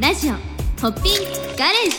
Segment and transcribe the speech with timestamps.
[0.00, 0.38] ラジオホ
[0.88, 1.14] ッピン
[1.58, 1.96] ガレージ。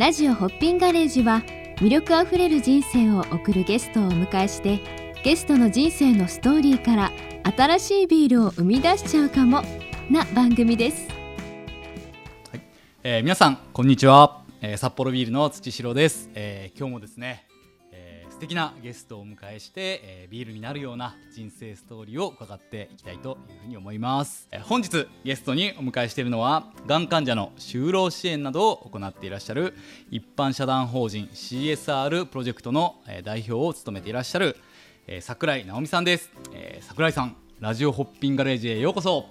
[0.00, 1.44] ラジオホッピンガレージは
[1.76, 4.80] 魅力あふれる人生を送るゲストをお迎えして
[5.22, 7.12] ゲストの人生のストーリーから
[7.56, 9.62] 新しいビールを生み出しちゃうかも
[10.10, 11.08] な番組です。
[12.50, 12.60] はい。
[13.04, 17.46] えー皆さんこんにちは、えー札幌ビールの土城です、えー今日もですね、
[18.40, 29.74] 素敵なゲストをお迎えして、えービールになるような人生ストーリーを伺っていきたいというふうに思います、えー本日ゲストにお迎えしているのはがん患者の就労支援などを行っていらっしゃる
[30.10, 34.56] 一般社団法人 CSR プロジェクトの、えー代表を務めていらっしゃる、
[35.06, 39.26] えー桜井直美さんです、えー桜井さんラジオホッピンガレージへようこそ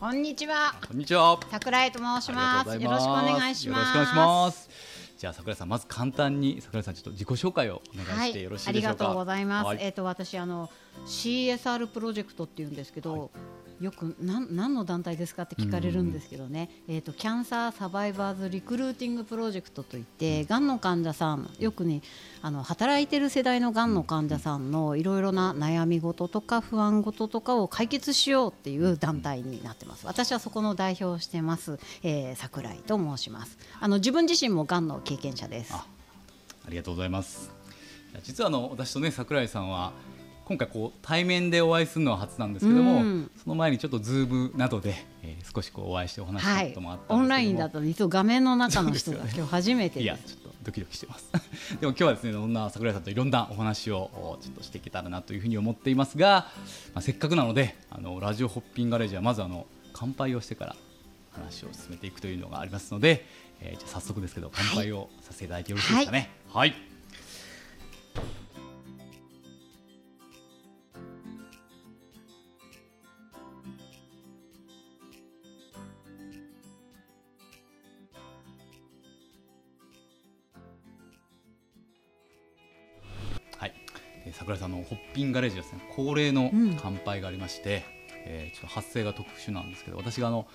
[0.00, 0.74] こんにちは。
[0.86, 2.68] こんにちは桜井と申します。
[2.80, 3.84] よろしくお願いします。
[3.84, 4.97] よろしくお願いします。
[5.18, 9.04] じゃあ桜井さんまず簡単に桜井さんちょっと自己紹介をお願はいいしてよろし、いありでしょうか？
[9.04, 9.66] がとうございます。
[9.66, 10.70] はいえっ、と私あの
[11.06, 13.32] CSR プロジェクトっていうんですけど、
[13.80, 16.68] よくなん何の団体ですかって聞かれるんですけどね。
[16.88, 22.02] えっ、とキャンサーサバイバーズリクルーティングプロジェクトといって、がんの患者さんよくね
[22.42, 30.06] あの働いてる世代のがんの患者さんのいろいろな悩み事とか不安事とかを解決しようっていう団体になってます。
[30.06, 33.58] 私はそこの代表をしてます、えー、桜井と申します。
[33.80, 35.72] あの自分自身もがんの経験者です。
[35.72, 35.86] あ
[36.66, 37.50] ありがとうございます。
[38.22, 39.92] 実はあの私とね桜井さんは
[40.48, 43.30] 今回こう対面でお会いするのは初なんですけども、うん。
[43.36, 50.16] その前にちょっとズームなどで、えー少しこうお会いしてお話ししたはいこともあったんですけども、オンラインだといつも画面の中の人が今日初めていや。
[50.16, 51.30] ちょっとドキドキしてます。
[51.80, 56.48] でも今日はですねそんな桜井さんといろんなお話をおちょっとしていけたらなというふうに思っていますが、
[56.94, 60.76] まあ、せっかくなのであのラジオホッピンガレージはまずあの乾杯をしてから
[61.32, 63.26] 話を進めていくというのがありますので、
[63.60, 66.30] えーじゃあ早速ですけど乾杯をさせていただいてよろしいですかね。
[66.48, 66.87] はい、はい
[84.32, 85.80] 桜井さんのホッピンガレージですね。
[85.94, 86.78] 恒例のうん。
[86.80, 87.84] 乾杯がありまして、
[88.24, 90.46] えーちょっと発声が特殊なんですけど私があの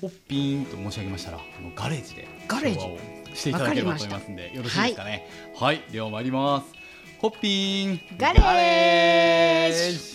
[0.00, 2.98] ホッピーンと申し上げましたらあのガレージでガレを
[3.34, 5.28] していただければと思いますんでよろしいですかね？
[5.54, 6.72] はい、では参ります。
[7.20, 10.12] ホッピーンガレージ。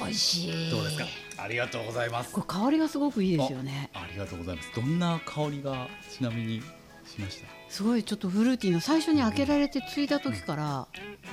[0.00, 0.70] 美味しい。
[0.70, 1.23] どうですか？
[1.44, 2.32] ありがとうございます。
[2.32, 3.90] これ香りがすごくいいですよね。
[3.92, 4.72] ありがとうございます。
[4.74, 6.62] どんな香りがちなみに
[7.04, 7.48] しました？
[7.68, 10.88] すごいちょっとフルーティーな最初に開けられてついた時から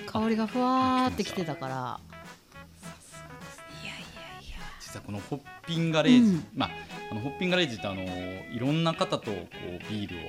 [0.07, 1.99] 香りがふわーってきてたから。
[4.81, 6.45] 実はこのホッピンガレージ、うん。
[6.55, 6.69] まあ
[7.09, 10.19] あのホッピンガレージってあのいろんな方とこうビールを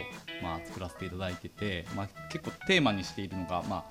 [0.42, 3.84] まあ作らせていただいてて、まあ結構テーマにしているのがまあ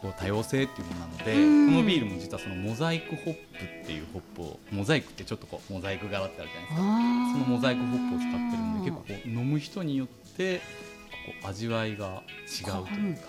[0.00, 1.66] こう多様性っていうものなので、うん。
[1.66, 6.82] このビールも実はそのモザイクホップっていうホップをモザイクってちょっとこうモザイク柄ってあるじゃないですか。
[6.82, 10.62] あそのモザイクホップを使ってるんで結構こう飲む人によってこ
[11.44, 13.20] う味わいが違うというか、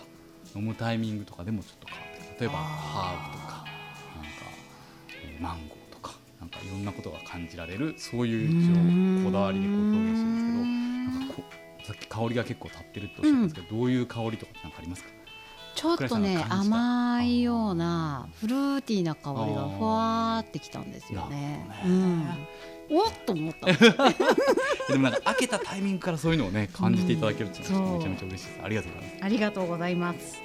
[0.55, 3.65] 飲むタイミングとかでもちょっと変わって例えばハーブとか
[4.15, 4.29] なんか、
[5.25, 10.48] えーマンゴーとかなんかいろんなことが感じられるそういう一応こだわりでこう表現してるんです
[11.83, 15.09] さっき香りが結構立ってるっておっしゃったんですけど、どういう香りとかってなんかありますか？
[15.75, 21.65] ちょっとね甘いようなフルーティーな香りがふわーってきたんですよね。
[22.91, 23.71] おっと思った。
[23.71, 27.95] ん でもなんか開けたタイミングからそういうのをね感じていただけるっていうのはう。
[27.95, 28.59] んめちゃめちゃ嬉しいです。
[28.63, 29.23] ありがとうございます。
[29.23, 30.41] ありがとうございます。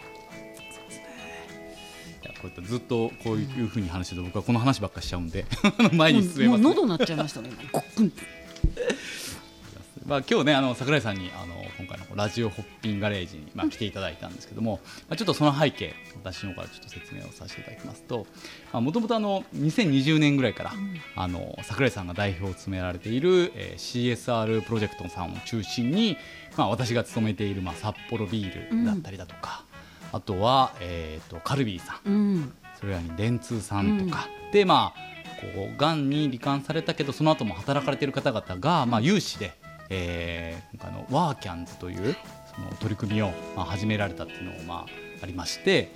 [2.22, 5.47] いやこうやってずっとこういうふうに話してると僕はこの話ばっかりしちゃうんで
[5.93, 6.69] 前に進めます、ね。
[6.69, 7.51] 喉なっちゃいましたね。
[10.06, 18.26] まあ、今日ねあの桜井さんにあの今回のラジオホッピンガレージに、まあ、来ていただいたんですけども、まあ、ちょっとその背景私の方からちょっと説明をさせていただきますと
[18.72, 20.72] もともと2020年ぐらいから、
[21.16, 26.16] あの桜井さんが代表を務められている、えー CSR プロジェクトさんを中心に、
[26.56, 29.65] まあ、私が勤めている、まあ、札幌ビールだったりだとか、
[30.12, 32.53] あとは、えー、とカルビーさんうん。
[32.78, 39.54] それらに電通さんとか、でまあこうがんに罹患されたけどその後も働かれている方々が、まあ、有志で、
[39.91, 42.16] えー、今回のワーキャンズという
[42.54, 44.86] その取り組みを、まあ、始められたっていうのが、まあ、
[45.22, 45.91] ありまして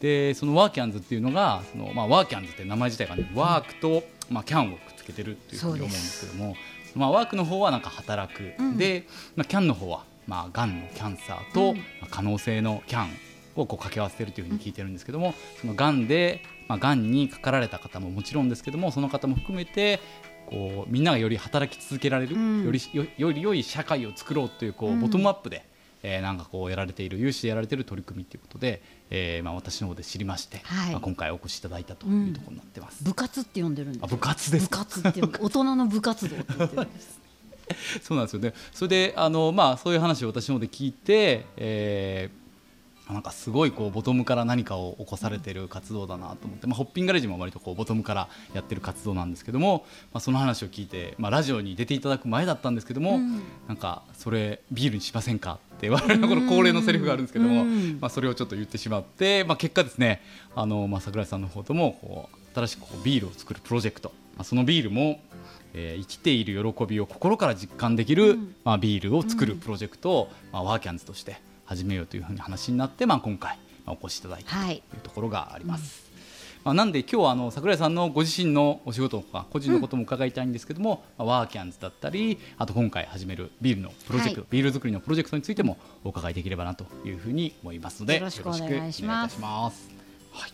[0.00, 6.54] でそのワーキャンズっていうのがその、まあ、ワーキャンズって名前自体がねワークと、まあ、キャンをくっつけてるっていうふうに思うんですけども
[6.96, 8.78] まあ、ワークの方はなんか働く、うん。
[8.78, 9.06] で、
[9.36, 11.78] まあ、キャンの方は、まあ、がんのキャンサーと、
[12.10, 13.10] 可能性のキャン
[13.54, 20.00] をこう掛け合わせてるというふうに聞いてるんですけども、そのがんで、まあ、がんにかかられた方ももちろんですけどもその方も含めて
[20.46, 22.64] こうみんながより働き続けられる、うん。
[22.64, 25.00] よりよより良い社会を作ろうというこう、うん。
[25.00, 25.64] ボトムアップで、
[26.02, 30.92] ええー、なんかこうやられている有志でやられている取り組みということで、えー、まあ私の方で知りまして、はい。
[30.92, 33.02] まあ今回お越しいただいたというところになってます。
[33.04, 34.04] 部活って呼んでるんです。
[34.04, 34.78] あ部活です部か。
[34.84, 36.36] 活って 大人の部活動
[38.00, 38.40] そうなんですよ。
[38.40, 38.54] ね。
[38.72, 42.45] それであのまあそういう話を私の方で聞いて、えー
[43.08, 53.42] なんかすごいこうボトムから何かを起こされてる活動だなと思って、まあ、ホッピンガレージも割とこうボトムからやってる活動なんですけども、まあ、その話を聞いて、まあ、ラジオに出ていただく前だったんですけども、うん。
[53.68, 57.98] なんかそれビールにしませんかって我々のこの恒例のセリフがあるんですけども、うん。
[58.00, 60.20] まあ、それをちょっと言ってしまって、まあ、結果ですね
[60.54, 65.20] あの、まあ、桜井さんの方ともこう新しくこうビールを作るプロジェクト、まあ、そのビールも、
[65.74, 68.38] えー生きている喜びを心から実感できる、うん。
[68.64, 71.36] ままあ、ビールを作るプロジェクトを、まあ、ワーキャンズとして
[71.66, 76.06] 始めようというふうに話になって、まあ、今回、まあ、お越しいただいたとはいいうところがあります。
[76.64, 89.38] まあ、なんで今日はあの桜井さんのご自身のお仕事とか個人のことも伺いたいんですけども、まあ、ワーキャンズだったりあと今回始めるビールのプロジェクト、はいビール作りのプロジェクトについてもお伺いできればなというふうに思いますのでよろしくお願いいいたします。
[89.40, 89.70] は
[90.48, 90.50] い、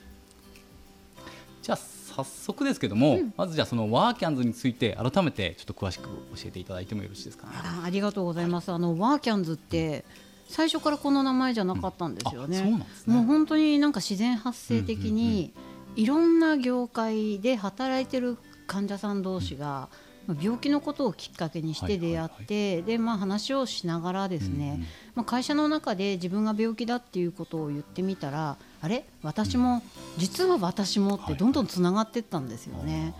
[1.62, 6.10] じゃあ早速ですけども、まずじゃあそのワーキャンズについて改めてちょっと詳しく教
[6.44, 7.46] えていただいてもよろしいですか？
[7.46, 7.54] ね。
[7.54, 8.70] あありがとうございます。
[8.70, 10.04] あのワーキャンズって
[10.52, 12.84] 最初からこの名前じゃなかったんですよね。
[13.06, 15.54] もう本当になんか自然発生的に
[15.96, 19.88] いろんな業界で働いてる患者さん同士が、
[20.26, 24.86] まあ病気のことをきっかけにして出会って、でまあ話をしながらですね、うんうん。
[25.14, 29.04] まあ会社の中で自分が病気だっていうことを言ってみたら、あれ？
[29.22, 29.82] 私も、
[30.18, 33.14] 実は私もってどんどんつながっていったんですよね。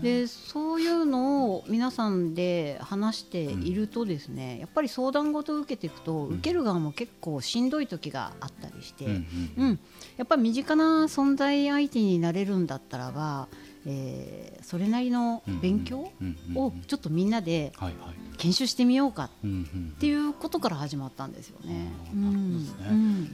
[0.00, 9.12] でそういうのを皆さんで話しているとですね、やっぱり相談事を受けていくと、受ける側も結構しんどい時があったりして、うん
[9.58, 9.80] うんうん。
[10.16, 13.48] やっぱり身近な存在相手になれるんだったらば、
[13.84, 18.14] えーそれなりの勉強うんうんうんをちょっとみんなではいはい。
[18.38, 21.92] 研修してみようかっうんうんていうことから始まったんですよね。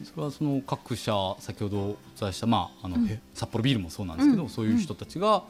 [0.04, 3.06] それはその各社先ほどお伝えした、まああのうん。
[3.06, 4.48] へ札幌ビールもそうなんですけど、うん。
[4.48, 5.44] そういう人たちが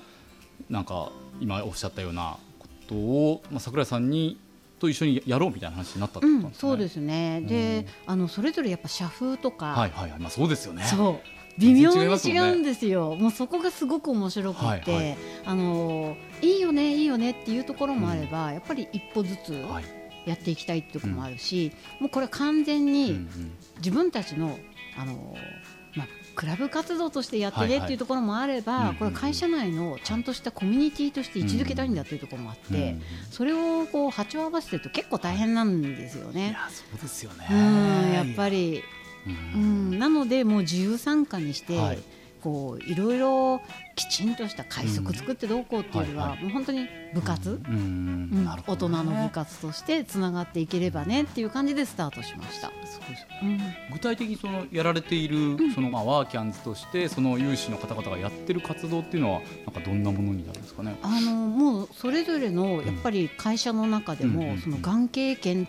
[0.69, 1.11] なんか
[1.41, 4.39] 今おっしゃったようなことを、まあ、桜井さんに
[4.79, 6.61] と一緒にやろうみたいな話になったってうんことなんですね。
[6.61, 7.41] そうですね。
[7.43, 10.85] で、あのそれぞれやっぱ社風とか、はいはいはい、まあそうですよね。
[10.85, 11.61] そう。
[11.61, 12.57] 微妙に違う。
[12.57, 12.87] んです。
[12.87, 13.17] よ。
[13.17, 15.17] もうそこがすごく面白くて、はいはい。
[15.45, 19.85] あのいいよねいいよねっていうところもあれば、やっぱり一歩ずつはい。
[20.27, 23.29] やっていきたいっていうところもあるし、もうこれ完全うんうにん。
[23.79, 24.59] 自分たちの
[24.97, 25.43] あのまあ
[26.39, 32.95] クラブ活動としてやってねっていうところもあれば、これ会社内のちゃんとしたコミュニティとして位置づけたいんだというところもあって、
[33.33, 36.53] それをこう波長合わせてると結構大変なんですよいね。
[36.53, 37.49] やそうですよね。
[37.51, 38.85] うんやっぱり。
[39.27, 41.99] ううんん、なのでもう自由参加にして、はい。
[42.41, 43.61] こういろいろ
[43.99, 47.61] きちんとした会則作ってどうこうっていうよりは、もう本当に部活、
[48.67, 52.71] 大人ねの部活としてつながっていければねっていう感じでスタートしました。
[53.93, 60.97] 具体的にそのやられている、そのまあワーキャンズとしてその有志の方々がやってる活動っていうのはなんかどんなものになるんですかね？
[61.03, 65.69] あのもうそれぞれのやっぱり会社の中でも、そのがん経験っ。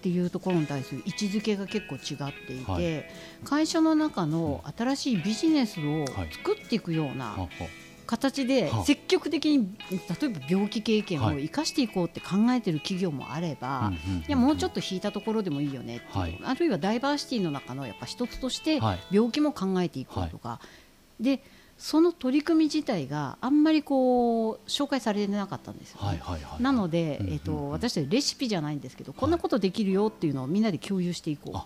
[0.00, 3.04] ていうところに対する位置づけが結構違っていて、はい
[3.44, 6.28] 会社の中の新しいビジネスをはい。
[6.32, 7.36] 作っていくような
[8.06, 11.42] 形では積極的に例えば病気経験をはい。
[11.44, 13.92] 生かしていこうって考えてる企業もあれば、
[14.26, 16.40] いやもうちょっと引いたところでもいいよねっていう、はい。
[16.44, 18.98] あるいはダイバーシティの中のやっぱ一つとしてはい。
[19.10, 20.60] 病気も考えていこうとか、
[21.20, 21.42] で
[21.78, 26.00] その取り組み自体があんまりこう紹介されてなかったんですよ。
[26.00, 26.62] ね、はいはいはい。
[26.62, 31.58] なので、えっと私たちレシピじゃないんですけど、こんなことできるよっていうのをみんなで共有していこう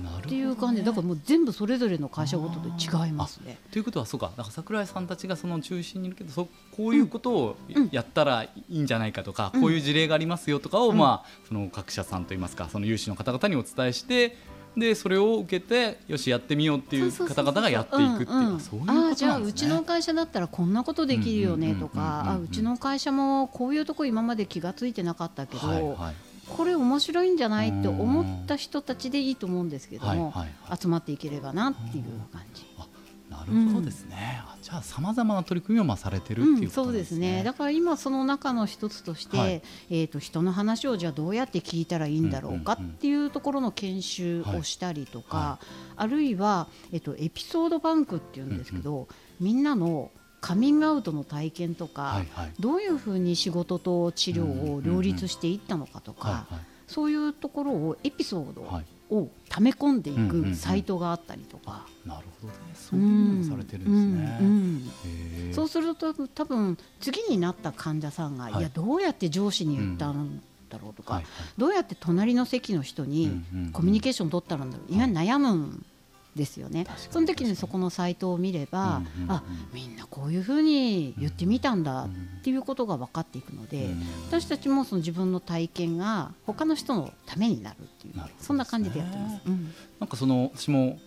[0.00, 0.82] っていう感じ。
[0.82, 3.58] でだからもう全部それぞれの会社ごとで違いますね。
[3.70, 4.32] ということはそうか。
[4.36, 9.60] だから桜井さんたちがその中心にいるけどそこういうことをうんやったらいいんじゃないかとか、うん。
[9.60, 10.98] こういう事例がありますよとかを、うん。
[10.98, 14.36] まあ、その各社さんといいますかその有志の方々にお伝えして
[14.76, 19.30] でそれを受けてよしやってみようっていう方々がやっていくっていううんうんそういうことなんですね。
[19.30, 30.30] ああじゃあうちの会社だったらこんなことできるよねとかうちの会社もこういうとこ今まで気がついてなかったけど、はいはいこれ面白いんじゃないって思った人たちでいいと思うんですけども、はいはい
[30.70, 30.78] はい。
[30.80, 32.64] 集まっていければなっていう感じ。
[32.78, 32.86] あ
[33.30, 37.38] なるほどですね、あじゃあさまざまな取り組みをまあされてるっていううん、こそうですすね。
[37.38, 39.62] ねだから今その中の一つとして、はい。
[39.90, 45.58] えー、と人の話をじゃあどうやって聞いたらいいんだろうかうんうんうんっていうところの研修をしたりとか、は
[45.96, 49.08] あるいは、えー、とエピソードバンクっていうんですけど、
[49.40, 50.10] みんなの
[50.44, 52.52] カミングアウトの体験とか、はいはい。
[52.60, 56.46] どういうふうに仕事と治療を両立していったのかとか、
[56.86, 58.84] そういうところをエピソーはい。
[59.10, 60.50] ドを溜め込んでいうんうんうん。
[60.52, 61.86] くサイトがあったりとか。
[62.04, 62.58] なるほどね。
[62.74, 64.38] そういうのもされてるんですね。
[64.42, 68.54] うんうんへーそうすると多分次になった患者さんが、はい。
[68.58, 71.32] い、やどうやって上司に言っただろうとか、はいはい。
[71.56, 73.72] どうやって隣の席の人にうんうんうん。
[73.72, 74.92] コミュニケーション取ったんだろう。
[74.92, 75.86] 意外に悩むん
[76.34, 76.86] ですよね。
[77.10, 82.08] その時にそこのサイトを見れば、うんうんうんあみんなこういうふうに言ってみたんだっ
[82.42, 88.24] ていうことが分かっていくので、うん私たちもその自分の体験が他の人のためになるっていうね。
[88.38, 89.40] そんな感じでやってます。
[89.46, 89.72] うん。
[90.00, 90.98] なんかその私も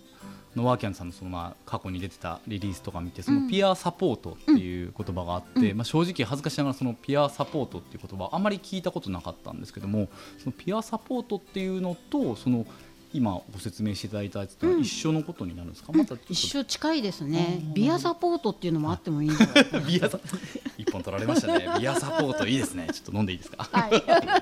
[0.57, 12.65] のワーキャンさんのそのまあ過去に出てたリリースとか見てそのピアサポートっていう言葉があって、まあ正直恥ずかしながらそのピアサポートっていう言葉あんまり聞いたことなかったんですけどもそのピアサポートっていうのとその
[13.13, 16.33] 今ご説明していただいたやつとは一緒のことになるんですか、またちょっと。
[16.33, 17.59] 一緒近いですね。
[17.73, 19.65] ビアサポートっていうのもあってもいいんじゃない？
[19.65, 20.19] か なビアサ
[20.77, 21.67] 一本取られましたね。
[21.79, 22.87] ビアサポートいいですね。
[22.91, 23.67] ちょっと飲んでいいですか？
[23.71, 23.91] はい、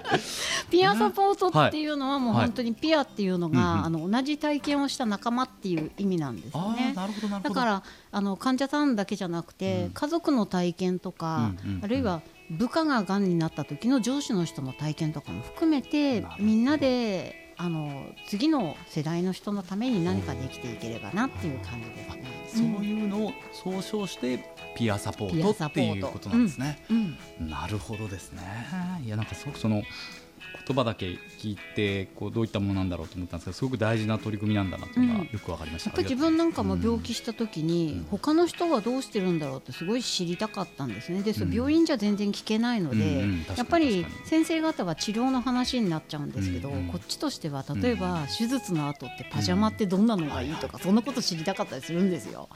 [0.69, 6.93] ピアサポートっていうのはもうはい本当にピアっていうのうんうんがあの同じ体験をした仲間っていう意味なんですよね。
[6.95, 7.55] なるほどなるほど。
[7.55, 9.91] だからあの患者さんだけじゃなくて、うん。
[9.91, 11.84] 家族の体験とか、うんうんうん。
[11.84, 22.74] あるいは部下ががんになった時の上司の人の体験とかも含めてみんなであの次の世代の人のために何かできていければなっていう感じですね。
[22.75, 24.39] そういうのを総称して
[24.75, 26.83] ピアサポートってサポートいうことなんですね。
[26.89, 28.41] うんなるほどですね。
[29.03, 29.83] いやなんかすごくその
[30.65, 31.05] 言葉だけ
[31.39, 35.29] 聞いてこうどういったものなんだろうと思ったんですけどすごく大事な取り組みなんだなというのがうん。
[35.31, 35.89] よくわかりました。
[35.89, 41.21] やっぱり自分なんかも病気した時に他の人はどうしてるんだろうってすごい知りたかったんですね。
[41.21, 41.53] でうん。
[41.53, 46.88] 病院じゃ全然聞けないのうんでうん確かにやっぱり先生方は治療の話になっちゃうんですけどうんうん。
[46.88, 52.50] こっちとしては例えば手術の後ってパジャマってどんなのがいいとかそんなこと知りたかったりするんですよ。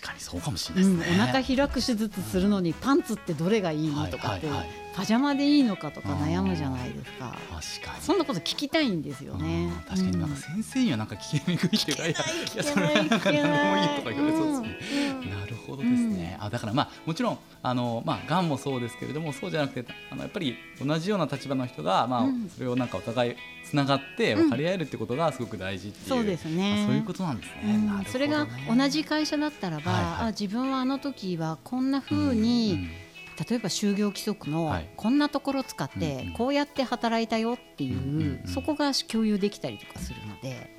[0.00, 1.16] 確かにそうかもしれうん、おないね。
[1.16, 7.36] 腹開く手術するのにパンツってどれがいいとかってはいはいはいパジャマでいいのかとか悩むじゃないですか。
[7.80, 8.02] 確かに。
[8.02, 9.70] そんなこと聞きたいんですよねうん。
[9.88, 13.14] 確かになんかうん先生にはなんか聞きにくいけない聞けない何で
[13.48, 15.30] もいいとか言われそうですね。
[15.30, 16.36] なるほどですね。
[16.40, 26.08] あだからまあもちろんあのまあがんもそうですけれどもそうじゃなくてあのやっぱり同じような立場の人がまあうんそれをなんかお互いつながって分かり合えるってことがすごく大事っていう。
[26.08, 28.04] そうですねあそういうことなんですね。
[28.08, 33.09] それが同じ会社だったらば、あ自分はあの時はこんな風うんに、うん
[33.48, 34.90] 例えば就業規則のはい。
[34.96, 36.32] こんなところを使ってうんうん。
[36.32, 38.46] こうやって働いたよっていう、うんうんうん。
[38.46, 40.78] そこが共有できたりとかするので、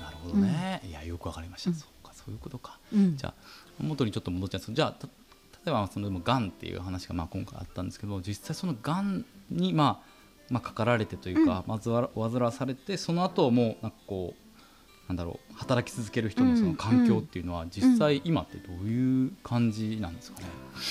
[0.00, 0.82] なるほどね。
[0.84, 1.70] いやよくわかりました。
[1.70, 1.76] うん。
[1.76, 2.78] そうかそういうことか。
[2.92, 3.16] うん。
[3.16, 3.34] じゃあ
[3.80, 5.12] 元にちょっと戻っちゃうんですけどじゃあた例
[5.66, 10.16] えばそのでもがんっていう話がまあ今回あったんですけど実際そのがんにまあ
[10.48, 20.46] まあかかられてというか、まずは患わされてその後もなんかこうなんだろう働き続ける人のその環境っていうのは実際今ってどういう感じなんですかね？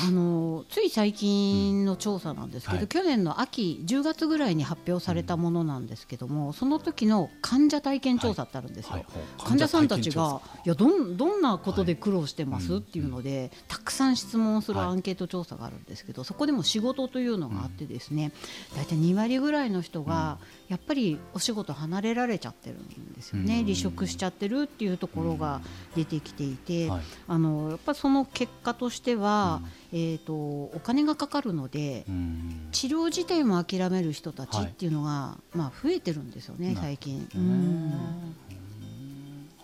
[0.07, 2.87] あのつい最近の調査なんですけど、はい。
[2.87, 8.93] 去年の秋10月ぐらいに発表されたものなんですけども、その時の患者体験調査ってあるんですよ。
[8.93, 9.05] はい。
[9.37, 18.31] 患者さんたちがいやどんどんなことで苦労してます、はいっていうので、たくさん質問するはいアンケート調査があるんですけど、そこでも仕事というのがあってですね、
[18.75, 23.63] 大体2割ぐらいの人がやっぱりお仕事離れられちゃってるんですよね、うん。
[23.65, 25.61] 離職しちゃってるっていうところが
[25.95, 27.01] 出てきていて、はい。
[27.27, 32.67] あのやっぱりその結果としては、えー、とお金がかかるので、うん。
[32.71, 34.65] 治療自体も諦める人たちはい。
[34.67, 37.27] っていうのが、まあ、増えてるんですよね、な最近。
[37.35, 37.87] ううん。
[37.87, 37.91] ん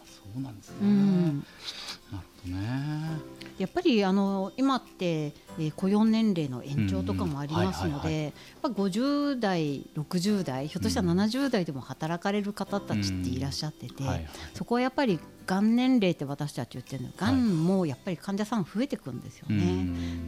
[0.05, 0.75] そうなんですね。
[2.45, 2.62] どね。
[3.57, 11.19] やっぱりあの今って、えー雇用年齢の延長とかもありますので、やっぱ50代、60代、ひょっとしたらうん。
[11.19, 14.03] 70代でも働かれる方たちっていらっしゃってて、
[14.53, 19.55] そこはやっぱりがん年齢って私たち言ってるのがんもやっぱり患者さん増えてくんですよね。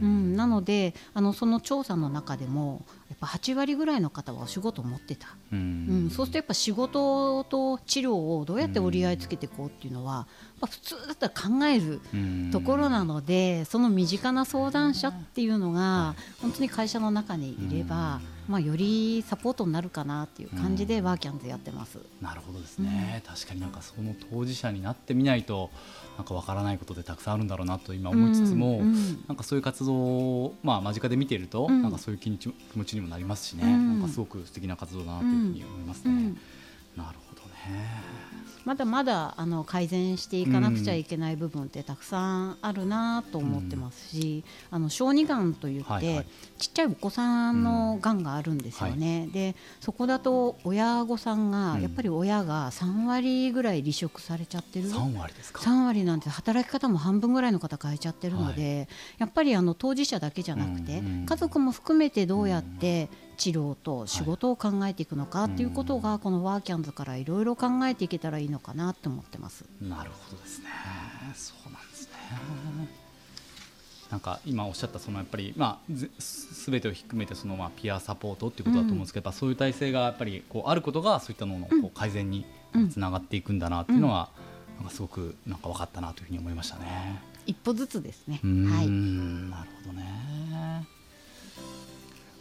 [0.02, 6.06] うん、なのであのその調査の中でもやっぱ8割ぐらいの方はお仕事を持ってた、ううん。
[6.06, 10.26] ん、そうするとやっぱ仕事と治療をどうやって折り合いつけていこうっていうのは、
[10.60, 12.50] まあ、普通だったら考えるうん。
[12.50, 21.98] ところなのでその身近な相談者っていうのが本当に会社の中にいれば、まあ、よりサポートになるかなっていう感じでワーキャンズやってます。
[22.20, 25.70] なるほどですね、確かになんかその当事者になってみないと
[26.16, 31.82] なんかわからないことでたくさんあるんだろうなと今思いつつも、うんうんなんかそういう活動を、まあ、間近で見ていると、うん。
[31.82, 34.00] なんかそういう気持ちにもなりますしね、うん。
[34.00, 36.12] なんかすごく素敵な活動だなというふうに思いますね。
[36.12, 36.38] うん。
[36.96, 37.42] なるほど。
[37.42, 37.43] ね。
[38.64, 46.26] まだまだあの改善していかなくちゃいけない部分ってたくさんあるなと思ってますし、あの小児がんといって、はいはい。
[46.56, 51.82] ちっちゃいお子さんのがんがあるんですよね、でそこだと親御さんが、うん。
[51.82, 54.88] やっぱり親が3割ぐらい離職されちゃってる。
[54.88, 61.26] 3割ですか？3割なんて働き方も半分ぐらいの方変えちゃってるので、やっぱりあの当事者だけじゃなくて、うんうん。
[61.26, 69.64] 家族も含めてどうやって治療と仕事を考えていくのかっていうことが、このワーキャンズからいろいろ考えていけたらいいのかなって思ってます。
[69.80, 70.66] なるほどですね。
[71.34, 73.04] そうなんですね。
[74.10, 82.46] なんか今おっしゃったそのやっぱりまあぜすべてを含めてそのまあピアサポートっていうことだと思うんですけど、やっぱそういう体制がやっぱりこうあることがそういったののこう改善に
[82.90, 84.28] つながっていくんだなっていうのは、
[84.76, 87.20] なんかすごくなんか分かったなというふうに思いましたね。
[87.46, 88.40] 一歩ずつですね。
[88.42, 88.88] はい。
[88.88, 90.86] なるほどね。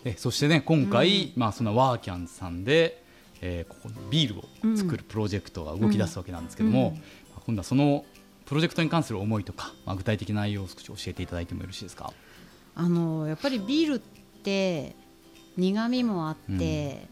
[0.06, 3.02] えそしてね今回、まあそのワーキャンさんで、
[3.42, 6.96] えーここのビールを作るプロジェクトが動き出すわけなんですけども、うん。
[6.96, 7.02] ま
[7.38, 8.06] あ今度はその
[8.46, 12.12] プロジェクトに関する思いとか、まあ、具体的な内容を少し教えていただいてもよろしいですか？
[12.76, 14.96] あのやっぱりビールって
[15.56, 17.08] 苦味もあって、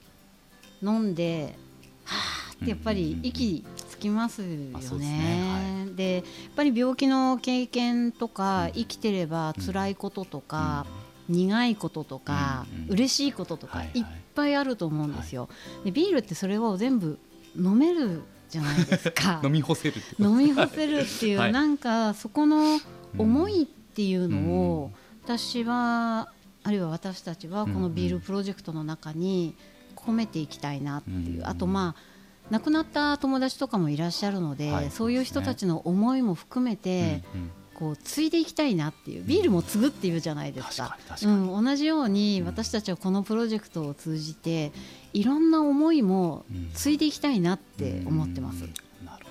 [0.84, 1.56] 飲んで
[2.04, 2.16] は
[2.50, 4.74] あってやっぱり息つきますよね。
[4.74, 5.88] ですね。
[5.96, 6.24] でやっ
[6.56, 10.86] ぱり病気の経験とか、生きてれば辛いこととか、
[11.30, 12.92] 苦いこととか、うんうん。
[12.92, 15.50] 嬉しいこととか、はいっぱいあると思うんですよ。
[15.84, 17.20] でビールってそれを全部
[17.58, 19.42] 飲めるじゃないですか。
[19.46, 21.52] 飲み干せる飲み干せるっていう、はい。
[21.52, 22.80] なんかそこの
[23.18, 24.52] 思いっていうのうん。
[24.52, 24.92] を、
[25.24, 26.30] 私は
[26.64, 29.56] あるいは私たちはこのビールプロジェクトの中に
[29.96, 32.12] 込めていきたいなっていう、うんあとまあ
[32.50, 34.92] 亡くなった友達とかもいらっしゃるので、はい。
[34.92, 37.52] そういう人たちの思いも含めて、うんうん
[37.82, 41.00] こう継いでいきたいなっていうビールも継ぐっていうじゃないですか。
[41.24, 42.46] うん、同じようにうん。
[42.46, 44.72] 私たちはこのプロジェクトを通じて
[45.14, 46.46] いろんな思いも
[46.76, 48.66] 継いでいきたいなって思ってます。
[48.66, 48.70] うん。
[49.02, 49.26] なる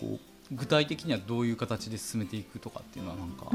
[0.00, 0.18] ほど
[0.50, 3.46] 具体的にはどういう形で進めていくとかっていうのはなんか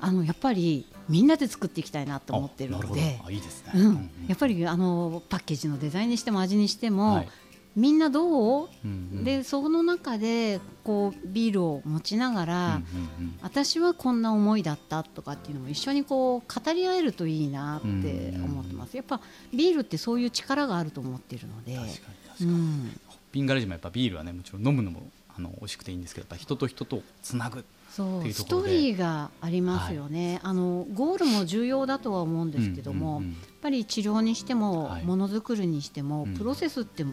[0.00, 3.20] あのやっぱりみんなで作っていきたいなと思ってるので。
[3.28, 3.72] いいですね。
[3.74, 7.28] うん、やっぱりあのパッケージのデザインにしても味にしても、はい
[7.76, 9.24] みんなどう、うんうん。
[9.24, 13.38] でその中でこうビールを持ちながら、うんうんうん。
[13.42, 18.96] 私はこんな思いだったとかっていうのも一緒にこう語り合えるといいなって思ってます。
[18.96, 19.20] やっぱ
[19.52, 22.50] ビールってそういう力があると思っているので、確かに確かに。
[22.50, 25.02] うん、ホッピンガレージもやっぱビールはねもちろん飲むのも
[25.36, 27.60] あの美味しくていいんですけどやっぱ人と人とをつなぐ。
[27.60, 28.68] っていうそうスところで。
[28.68, 33.32] トーリーがありますよね、あのゴールも重要だとは思うんですけども、うんうんうん。
[33.32, 35.04] やっぱり治療にしても、はい。
[35.04, 36.34] ものづくりにしても、うん。
[36.36, 37.04] プロセスって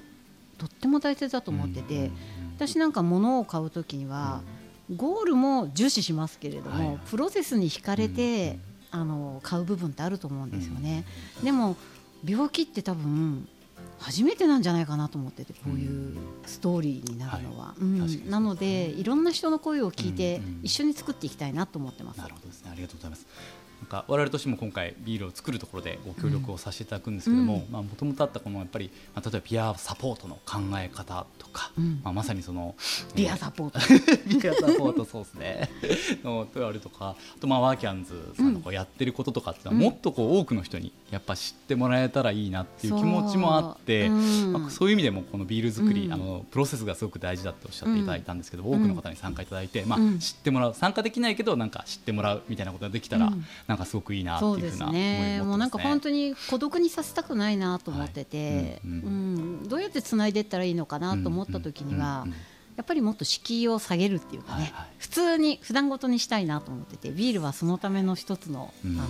[0.57, 2.11] とっても大切だと思ってて、
[2.55, 4.41] 私なんか物を買うときには、
[4.95, 11.05] ゴールも重視しますけれども、プロセスに惹かれて、あの買う部分ってあると思うんですよね。
[11.43, 11.75] でも
[12.25, 13.47] 病気って多分
[13.99, 17.75] 初めてなんじゃないかなと思っててこういうストーリーになるのは、
[18.29, 22.17] なのでいろんな人の声を聞いて一緒に作っていきたいなと思ってます。
[22.17, 22.69] なるほどですね。
[22.71, 23.27] ありがとうございます
[23.81, 32.01] なんか我々としても今回ビールを作るところでご協力をさせていただくんですけどももともとあったこのやっぱり、まあ、例えばピアサポートの考え方とか、うん。
[32.03, 32.75] まあ、まさにその
[33.15, 33.79] ビアサポート、
[34.39, 35.69] ビアサポートそうですね。
[36.23, 39.83] のとあるとかあとまあワーキャンズさんのこうやってることとかっていうのはうん。
[39.83, 44.17] もっとこう多くの人にやっぱ知ってもらえたらいいなっていう気持ちもあって、そう。
[44.17, 46.13] うんまあ、そういう意味でもこのビール作り、うん。
[46.13, 50.19] あのプロセスがすごく大事だっておっしゃっていただいたんですけど、多くの方に参加いただいて、まあうん。
[50.19, 55.38] 知ってもらう参加できないけどなんか知ってもらうみたいなことができたら、うんなんかすごくいいなっていうふうなね。
[55.39, 55.43] ね。
[55.43, 58.82] もうなんか本当に孤独にさせたくないなと思ってて、はい。
[58.86, 59.67] うんうん。
[59.67, 62.38] どうやってつないでいったらいいのかなと思った時には、うんうんうん。
[62.77, 64.88] やっぱりもっと敷居を下げるっていうかね、はいはい。
[64.99, 69.10] 普通に普段ごとにしたいなと思っててビールはそのための一つの、うんあの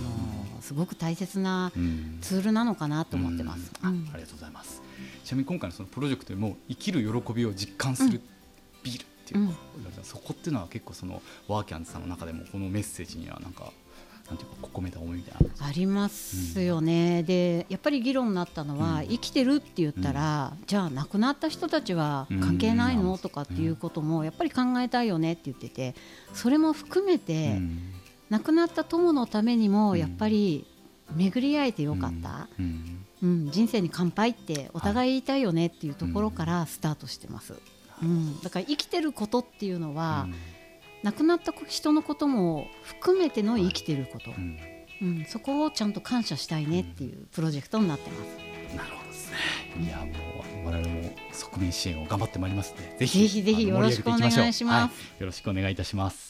[0.60, 2.18] すごく大切なうん。
[2.20, 3.70] ツールなのかなと思ってます。
[3.82, 4.08] うんあうん。
[4.12, 4.82] ありがとうございます。
[5.24, 8.20] ちなみに今回のそのプロジェクトでも生きる喜びを実感する
[8.82, 9.54] ビールっていう、うん。
[10.02, 13.72] そこっていうのは結構そのワーキャンズさんの中でもこのメッセージにはなんか
[14.28, 15.66] なんていうか込めた思いみたいな。
[15.66, 19.06] ありますよね、でやっぱり議論になったのは、うん。
[19.08, 23.18] 生きてるって言ったら、じゃあ亡くなった人たちは関係ないの、うん。
[23.18, 25.94] とかっていうこともやっぱり考えたいよねって言ってて
[26.34, 27.78] それも含めて、うん。
[28.30, 29.98] 亡くなった友のためにもうん。
[29.98, 30.66] やっぱり
[31.16, 33.06] 巡り会えてよかった、うん。
[33.22, 33.50] うん。
[33.50, 37.54] 人生に乾杯ってお互い言いたいよねっていうところからスタートしてます、
[38.02, 38.40] うん。
[38.42, 40.28] だから生きてることっていうのは、
[41.02, 44.58] 亡くなった人のことも含めての生きてること、うん
[45.00, 48.76] うん、そこをちゃんと感謝したいねっていうプロジェクトになってます。
[48.76, 49.36] なるほどですね。
[49.84, 50.04] いやも
[50.64, 56.27] う我々も側面支援を頑張ってまいりますので、ぜひぜひぜひよろしくお願いしますはいよろしくお願いいたします。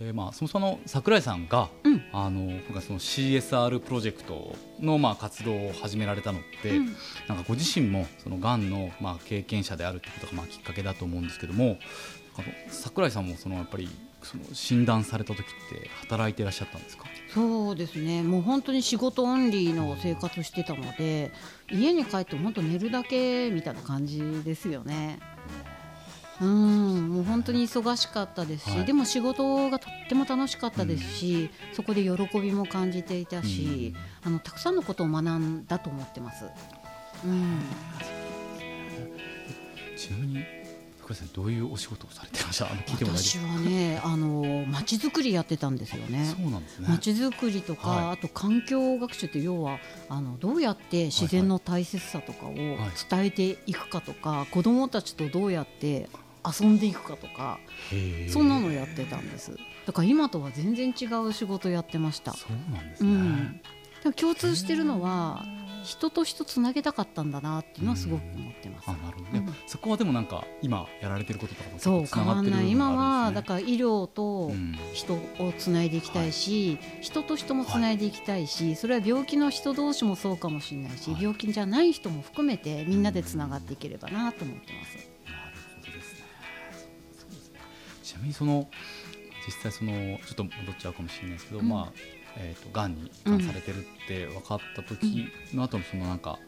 [0.00, 6.86] えーまあそもそも桜井さんが、うんあの今回その CSR プロジェクトのまあ活動を始められたのって、うん
[7.28, 11.78] なんかご自身もそのがんのまあ経験者であるってことがまあきっかけだと思うんですけども、
[12.68, 13.88] 桜井さんもそのやっぱり
[14.22, 17.04] その診断された時って働いていらっしゃったんですか？
[17.34, 21.30] そうですねもう本当に仕事オンリーの生活してたので
[21.70, 25.18] 家に帰って本当寝るだけみたいな感じですよね。
[26.40, 28.84] うんもう本当に忙しかったですし、はい。
[28.84, 36.44] でも仕事がとっても楽しかったですし、そこで喜びも感じていたし、あのたくさんのことを学んだと思ってます。
[37.24, 37.60] うん。
[39.96, 40.44] ちなみに
[41.00, 42.66] 福井さんどういうお仕事をされてました？
[42.66, 46.28] あの聞いても大私丈はね あの街づくりやってたんですよね。
[46.34, 46.86] 夫そうなんですね。
[46.88, 48.12] 街づくりとか、はい。
[48.12, 52.78] あと環境学習って要はあのどうやって自然の大切さとかを伝
[53.24, 56.08] えていくかとか、子どもたちとどうやって
[56.60, 57.58] 遊んでいくかとか
[58.28, 59.56] そんなのやってたんです。
[59.86, 63.60] だから今とは全然違う仕事やってました、そうなんですね、うん、
[64.02, 65.42] でも共通してるのは
[65.82, 68.88] 人と人つなげたかったんだなっていうのはすごく思ってます。
[68.88, 69.46] あなるほど、うん。
[69.46, 72.70] ねそこはでもなんか今やられてることとかもそう変わんない。
[72.70, 74.50] 今はだかから医療と
[74.92, 81.22] 人をつないでいきたいし、人と人もつないでいきたいし、それは病気の人同士もそうかもしれないし、はい。
[81.22, 85.08] 病気じゃない人も含めてみんなでつながっていければなと思ってます。
[88.18, 88.68] なみにその
[89.46, 91.92] 実際そのちょっと戻っちゃうかもしれないですけど、うんまあ
[92.36, 96.38] えー、とがんに癌されてるって分かった時の後のそのなんか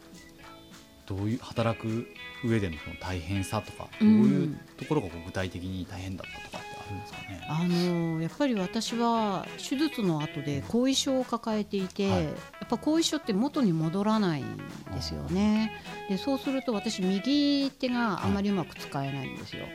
[1.06, 2.06] どういう働く
[2.44, 7.46] 上でのその大変さとかどういうところがこう具体的に大変だったとかってあるんですかね。
[7.48, 14.56] あのやっぱり私は手術の後で後遺症を抱えていて、はいやっぱ後遺症って元に戻らないん
[14.94, 15.72] ですよね。
[16.09, 19.66] でそうすると私右手があまりうまく使えないんですよ。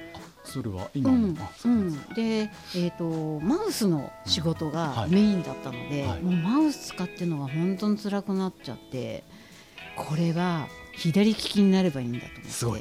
[0.45, 4.73] それはう今も、うんですん、で、えー、とマウスの仕事はい。
[4.73, 6.21] がメインだったので、はい。
[6.21, 9.23] もうマウス使ってるのが本当に辛くなっちゃって
[9.95, 12.79] これは左利きになればいいんだと思っ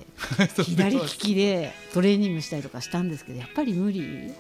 [0.49, 4.33] て 左利きでトレーニングしたりとかしたんですけどやっぱり無理、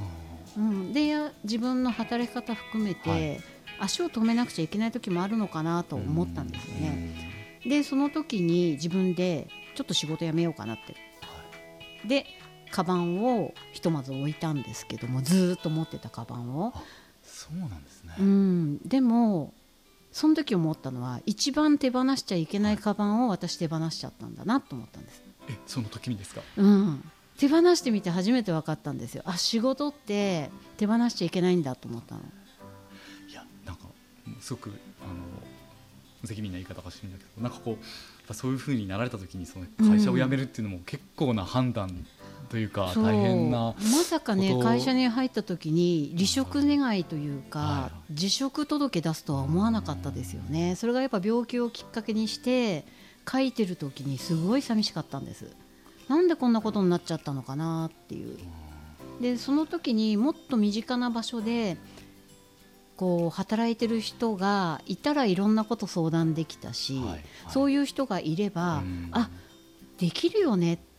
[0.56, 3.40] うん、でや自分の働き方含めて、はい。
[3.80, 7.32] 足を止めなくちゃいけない時もあるのかなと思ったんですよね。
[7.66, 10.94] でその時に自分でちょっと仕事辞めようかなって。
[12.06, 12.26] で
[12.74, 16.74] カバンをひとまず置いたんですけどもずーっと持ってたカバンを、
[17.22, 18.14] そうなんですね。
[18.18, 19.54] うん、でも
[20.10, 26.40] その時思ったのは一番手放しちゃいけないカバンを私手放しちゃったんだなと思ったんです、えその時にですか？
[26.56, 27.04] うん、
[27.38, 29.22] 手放してみて初めて分かったんですよ。
[29.24, 32.22] あ仕事って手放しちゃいけないんだと思ったの。
[33.30, 33.82] いやなんか
[34.40, 35.14] すごくあの
[36.22, 37.78] 無責任な言い方かもしれないけどなんかこ
[38.28, 42.06] うそういう風になられた時にその会社を辞めるっていうのも結構な判断
[42.48, 50.76] というか、大変なまさかね会社に入った時に離職願いというか、は辞職届出すとは思わなかったですよね。
[50.76, 52.84] それがやっぱ病気をきっかけにして
[53.30, 55.46] 書いてる時にすごい寂しかったんです。
[56.08, 58.38] なんでこんなことになっちゃったのかなっていう。
[59.20, 61.76] でその時にもっと身近な場所で
[62.96, 67.08] こう働いてる人がいたらいろんなこと相談できたし、はい。
[67.08, 67.24] はい。
[67.48, 69.08] そういう人がいれば、うん。
[69.12, 69.30] あ
[69.98, 70.93] できるよねって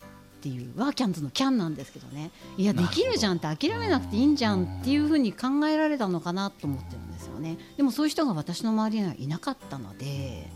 [0.49, 2.31] いうワーキャンズのキャンなんですけどね。
[2.58, 7.58] いやできるじゃんって諦めなくていいんじゃんっていうふうに考えられたのかなと思ってるんですよね。
[7.77, 10.49] でもそういう人が私の周りにはいなかったので、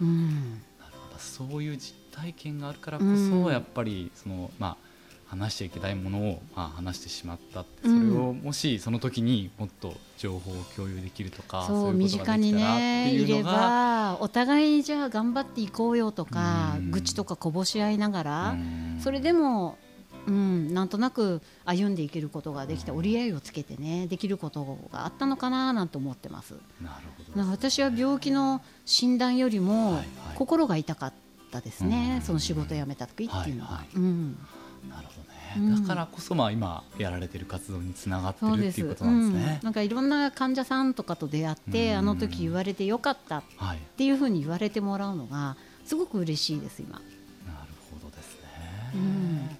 [0.00, 1.18] うん、なるほど。
[1.18, 3.42] そういう実体験があるからこうん。
[3.44, 4.85] そやっぱりそのまあ
[5.28, 16.90] 話しちゃいけないものをまあ話してしまったそれをもしその時にもっと情報を共有できるとかそういうことが身近にできたらってねいればお互いにじゃあ頑張っていこうよとかうん。
[16.90, 19.00] 愚痴とかこぼし合いながらうん。
[19.02, 19.78] それでも、
[20.26, 26.54] うん、なんとなく歩んでいけることができた折り合いをつけてねできることがあったのかななんて思ってます。
[26.80, 30.06] なるほどなんか私は病気の診断よりもはいはい。
[30.36, 31.12] 心が痛かっ
[31.50, 32.22] たですね、うん。
[32.22, 33.70] その仕事辞めた時っていうのは。
[33.70, 33.96] はいはい。
[33.96, 34.38] うん
[34.88, 35.82] なるほどね、うん。
[35.82, 39.58] だからこそまあ今やられてる活動につながってるっていうことなんですね。
[39.60, 39.64] うん、。
[39.64, 41.98] なんかいろんな患者さんとかと出会って、うん。
[41.98, 46.92] あの時言われてよかったっはい、ていうふうに言われてもらうのがすごく嬉しいです今。
[46.92, 47.04] なる
[47.90, 48.40] ほどですね。
[48.94, 49.50] うん。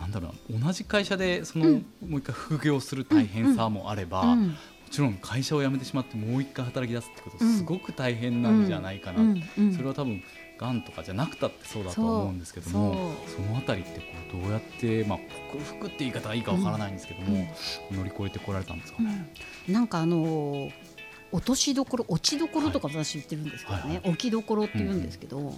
[0.00, 1.86] なんだろうな同じ会社でその、うん。
[2.06, 4.56] もう一回副業する大変さもあれば、うん。
[4.88, 9.36] もちろん会社を辞めてしまってもう一回働き出すってことうんすごく大変なんじゃないかな、
[9.76, 10.22] それは多分
[10.58, 15.18] がんとかじゃなくたってそうだとは思うんですけどもそそのあたりってこうどうやって、まあ、
[15.52, 17.46] 克服って言い方はいいかわからないんですけども、
[17.90, 19.02] 乗り越えてこられたんですか？
[19.02, 19.32] ね。
[19.68, 20.72] なんかあのー
[21.30, 24.08] 落としどころ落ちどころとか私言ってるんですけどね、はいはい。
[24.08, 25.52] 置きどころって言うんですけど、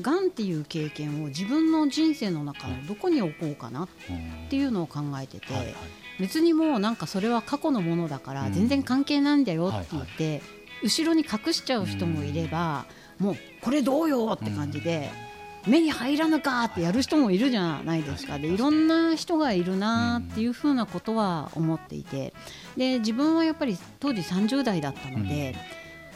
[0.00, 3.88] がんっていう経験を自分の人生の中のどこに置こうかなっ
[4.48, 5.46] ていうのを考えてて、
[6.18, 8.52] 別にもうなんかそれは過去のものだからうん。
[8.54, 10.40] 全然関係ないんだよって言って、
[10.82, 12.86] 後ろに隠しちゃう人もいれば、
[13.18, 15.10] もうこれどうよって感じで。
[15.66, 18.38] 目に入らぬかってやる人もいるじゃないですか。
[18.38, 22.32] でいろんな人がいるなっていうふうなことは思っていて。
[22.76, 25.54] で自分はやっぱり当時30代だったので、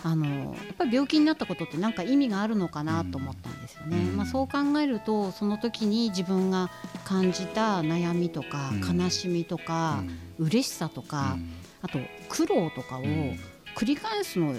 [0.03, 3.99] あのやっぱり病気になったことって何か意味があるのかなと思ったんですよね。
[3.99, 4.17] うん。
[4.17, 6.71] まあ、そう考えるとその時に自分が
[7.05, 9.01] 感じた悩みとかうん。
[9.01, 10.03] 悲しみとか
[10.39, 11.37] 嬉しさとか、
[11.83, 13.39] あと苦労とかをうん。
[13.77, 14.55] 繰り返すの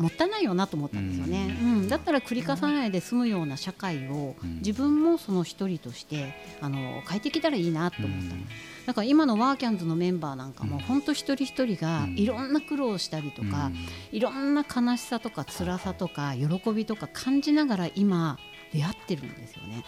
[0.00, 1.82] もったいないよなと思ったんですよね、ううん。
[1.82, 4.56] んだったら繰り返さないで済むような社会をうん。
[4.56, 8.46] 自分もその一人としてあの変えていけたらいいなと思った、うん。
[8.86, 10.82] だから今のワーキャンズのメンバーなんかもうん。
[10.82, 12.18] 本当一人一人がうん。
[12.18, 13.76] いろんな苦労をしたりとか、うん。
[14.16, 18.38] いろんな悲しさとか辛さとか喜びとか感じながら今
[18.72, 19.84] 出会ってるんですよね。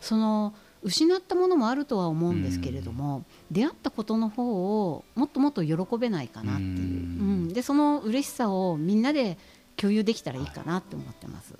[0.00, 7.52] その失ったものもあるとは思うんですけれども、出会ったことの方をもっともっと喜べないかなっていう、ううんん。
[7.52, 9.36] でその嬉しさをみんなで
[9.76, 11.52] 共有できたらいいかなって思ってます。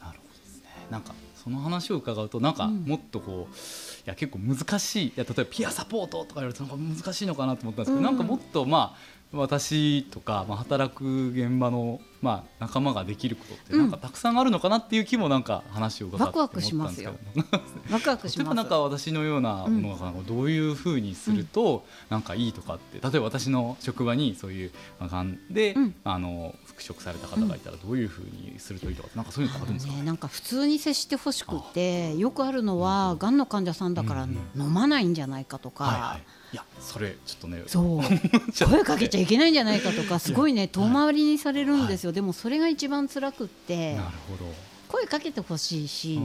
[0.00, 0.68] なるほどですね。
[0.90, 3.56] なんかその話を伺うとなんかうんもっとこう、い
[4.04, 17.10] や結構難しいいや例えばピアサポートとか言われるとなんか難しいのかなと思ったんですけど、うんなんかもっとまあ私とか、まあ、働く現場の、まあ、仲間ができることってなんかたくさんあるのかなっていう気もなんか話を伺って思ったんですけど。
[17.10, 18.38] ワクワクします ワクワクします。
[18.38, 25.94] 例えばなんか私のようなものがどういうふうにするとなんかいいとかって例えば私の職場にそういうまあがんで、うん。
[26.04, 29.92] あの復職された方がいたらどういうふうにするといいとかってなんかそういうのあるんですか？
[29.92, 34.38] ね、なんか普通に接してほしくてよくあるのはがんの患者さんだからうん。
[34.56, 37.62] 飲まないんじゃないかとか、はいはい、いやそれちょっとね。
[37.66, 38.02] そう。
[38.70, 44.52] 声かけちゃいけないんじゃないかとかすごいね遠回りにされるんですよ、でもそれが一番辛くってなるほど、
[44.88, 46.24] 声かけてほしいし、うん。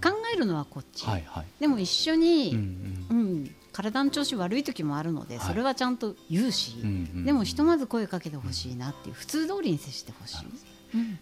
[0.00, 5.46] 考えるのはこっち、はいはい、でも一緒うんに、ううんん体の調子悪い時もあるので、はい。
[5.46, 10.46] それはちゃんと言うし、うんうんでもひとまず声かけてほしいなっていう普通通りに接してほしい。
[10.94, 11.18] うん。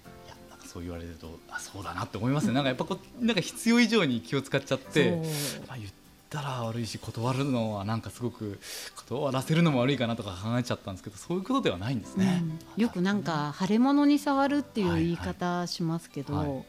[0.67, 2.53] そう言われるとあそうだなって思いますね。
[2.53, 5.23] なんかやっぱこうなんか必要以上に気を使っちゃって
[5.69, 5.91] まあ、言っ
[6.29, 8.59] たら悪いし断るのはなんかすごく
[8.97, 12.43] 断らせるのも悪いかなとか考えちゃったんですけどそういうことではないんですね。
[12.77, 12.83] うん。
[12.83, 16.65] よくなんか腫れ物に触るっていう言い方しますけど、はいはい。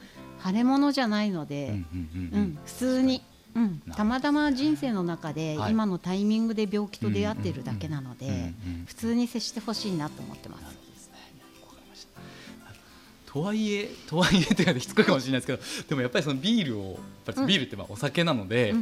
[0.48, 3.24] 腫れ物じゃないので、うん普通に、
[3.56, 3.82] うん。
[3.86, 5.72] なたまたま人生の中ではい。
[5.72, 8.54] 今のタイミングで病気と出会っているだけなので、
[8.86, 10.88] 普通に接してほしいなと思ってます。
[13.38, 18.74] とはいえとはいえって言うとしつこいかもしれないですけどでもやっぱりそのビールをぱりうんビールってまあお酒なので、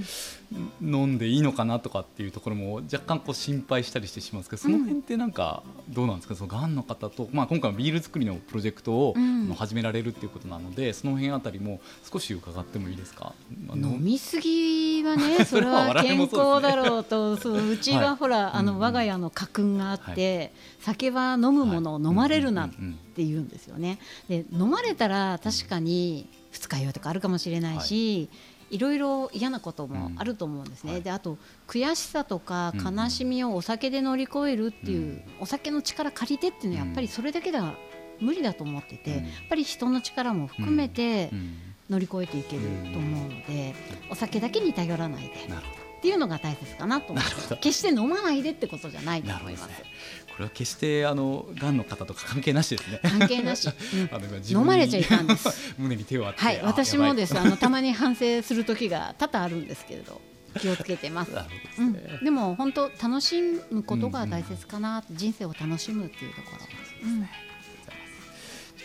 [0.81, 6.35] 飲んでいいのかなとかっていうところも若干こう心配したりしてしまうんですけどその辺ってなんかどうなんですか？
[6.35, 9.15] そのがんの方と、まあ、今回もビール作りのプロジェクトを、
[9.57, 11.79] 始められるっていうことなのでその辺あたりも
[12.11, 13.33] 少し伺ってもいいですか、
[13.73, 18.69] 飲みすぎはねそ それれは健康だろうと そううちははいほら、あうん。
[18.69, 23.99] うんの我が家の家訓があって、酒は飲むものを飲まれるなって言うんですよね。
[24.27, 28.29] で飲まれたら確かに二日酔いとかあるかもしれないし、
[28.71, 30.93] い、ろいろ嫌なこともあると思うんですね。
[30.93, 31.01] はい。
[31.01, 31.37] であと
[31.67, 32.99] 悔しさとかうんうん。
[32.99, 35.23] 悲しみをお酒で乗り越えるっていう、うん。
[35.41, 37.75] お酒の力借りてっていうのはやっぱりそれだけでは
[38.19, 39.25] 無理だと思ってて、うん。
[39.25, 41.57] やっぱり人の力も含めてうん。
[41.89, 43.75] 乗り越えていけると思うので、
[44.09, 47.55] お酒だけに頼らないでっていうのが大切かなと思いまなるほど。
[47.55, 47.61] す。
[47.61, 49.61] 決して飲まないでってことじゃないどと思います。
[49.61, 52.99] なるほどですねこれは決してあのがんの方とか関係なしですね。
[53.01, 55.73] 関係なし、 うん飲まれちゃいかんです。
[55.79, 57.33] 胸に手を当ててはい、あ私もです。
[57.33, 60.21] やあのたまに反省する時が多々あるんですけれど、
[60.59, 61.31] 気をつけてます。
[61.31, 61.39] で
[61.75, 67.09] すうんね、でも本当楽しむことが大切かな、人生を楽しむっていうところ。
[67.09, 67.29] うん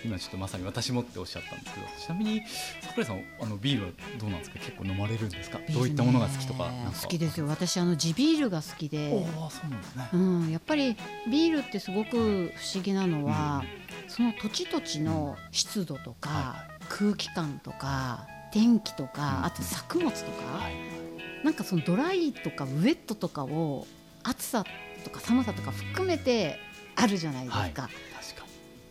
[0.05, 2.43] 今ちょっとまさに私もっておっしゃったんですけどちなみに
[2.81, 4.59] 桜井さんあのビールはどうなんですか？
[4.59, 5.59] 結構飲まれるんですか？
[5.73, 6.71] どういったものが好きとか
[7.03, 7.47] 好きですよ。
[7.47, 9.11] 私あの地ビールが好きで。
[9.11, 9.17] そ
[9.67, 10.09] うなんですね。
[10.13, 10.97] うん、やっぱり
[11.31, 13.63] ビールってすごく不思議なのは、
[14.09, 19.45] その土地土地の湿度とか、は空気感とか天気とか、うん。
[19.47, 21.45] あと作物とか、はい。
[21.45, 23.87] なんかそのドライとかウェットとかを
[24.23, 24.65] 暑さ
[25.05, 26.59] とか寒さとか含めて
[26.97, 27.73] あるじゃないですか、はい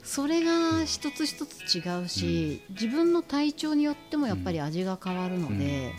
[0.10, 5.92] それが一つ一つ違うし、自分の体調によってもやっぱり味が変わるのにで、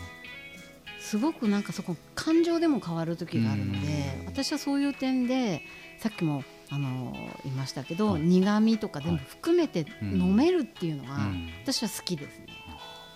[0.99, 3.77] すごくなんかそこ感情でも変わる時があるので、
[4.19, 4.25] うん。
[4.25, 5.61] 私はそういう点で
[5.97, 7.13] さっきもあの
[7.45, 8.21] 言いましたけど、はい。
[8.21, 10.21] 苦味とか全部含めてうん。
[10.21, 11.49] 飲めるっていうのは、うん。
[11.63, 12.40] 私は好きですね、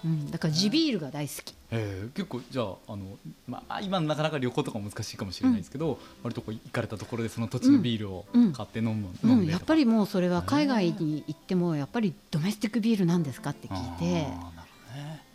[0.05, 1.55] うん、だから地ビールが大好き。
[1.71, 8.53] えー、結構じゃああの、まあ、今なかなか旅行とか難しいかもしれないですけど、割とこう行かれたところでその土地のビールをうん。
[8.53, 14.39] 買って飲む、うん、飲んやっぱりもうそれは海外に行ってもやっぱりドメスティックビールなんですかって聞いてね。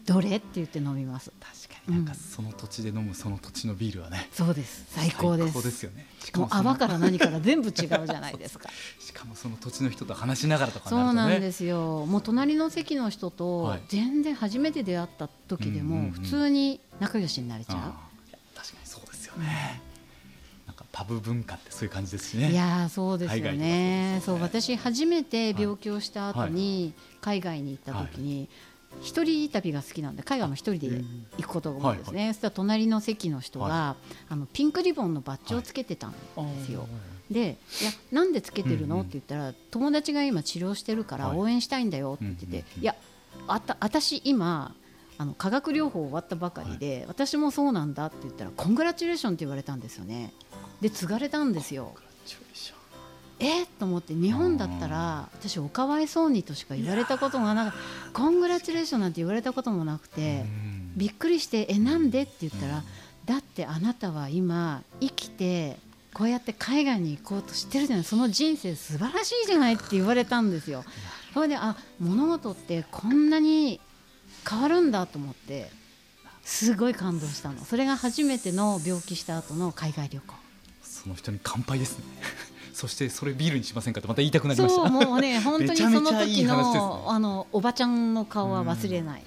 [0.06, 0.36] どれ？
[0.36, 1.32] って言って飲みます。
[1.40, 1.59] 確
[1.90, 4.84] なんかその土地で飲むその土地のビールはね、そうです。
[4.88, 5.52] 最高です。
[5.52, 6.06] 最高ですよね。
[6.20, 8.68] しもうその泡から何から全部違うじゃないですか。
[9.00, 12.06] しかもその土地の人と話しながらとかそうなんですよ。
[12.06, 13.82] もう隣の席の人とはい。
[13.88, 17.78] 全然初めて出会った時でうんうんうんも普通に仲良しになれちゃあー
[18.28, 19.80] いや確かにそうですよね、
[20.66, 22.48] なんかパブ文化ってそういう感じですしね。
[22.48, 23.50] ういやーそうですよね。
[23.50, 24.22] ですよね。
[24.24, 28.48] そう私初めて病気をした後に海外に行った時に
[29.02, 31.02] 一人旅が好きなんで海外も一人で
[31.38, 33.96] 行くことが多いですね、そしたら隣の席の人が、は
[34.28, 36.18] あのピンクリボンのバッジをつけてたんで
[36.66, 36.86] すよ。
[37.30, 39.06] で「いやなんでつけてるの?」うんうん。
[39.06, 41.38] って言ったら「友達が今治療してるからはい。
[41.38, 42.96] 応援したいんだよ」って言っててうんうんうん「いや
[43.46, 44.74] あた私今
[45.16, 50.32] あの化学療法終わったばかりで、私もそうなんだ」って言ったら「コングラチュレーション」って言われたんですよね。
[50.80, 51.94] で継がれたんですよ。
[53.42, 58.10] えー、と思って日本だったら私おかわいそうにとしか言われたことがなかった。
[58.12, 60.44] コングラチュレーションなんて言われたこともなくて
[60.96, 62.82] びっくりして「えなんで?」って言ったら
[63.24, 65.78] 「だってあなたは今生きて
[66.12, 68.04] こうやって海外に行こうとしてるじゃない。
[68.04, 70.84] その人生素晴らしいじゃない」って言われたんですよ。
[71.32, 73.80] それであ物事ってこんなに
[74.48, 75.70] 変わるんだと思って
[76.44, 77.64] すごい感動したの。
[77.64, 80.34] それが初めての病気した後の海外旅行。
[80.82, 82.04] その人に乾杯ですね
[82.80, 84.80] そしてそれビールにしませんかってまた言いたくなりました。
[84.80, 86.78] そうもうね 本当にその時いい話ですね。
[86.78, 89.22] のあのおばちゃんの顔は忘れない。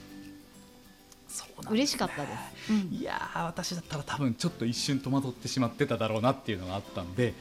[1.28, 2.28] そうなん嬉しかったで
[2.68, 2.94] す、うん。
[2.96, 7.36] いやー私だったら多分ちょっと一瞬戸惑ってしまってただろうなっていうのがあったんで